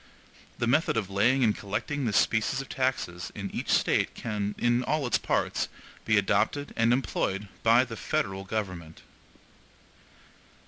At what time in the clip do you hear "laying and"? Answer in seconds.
1.11-1.55